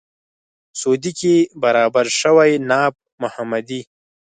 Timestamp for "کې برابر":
1.19-2.05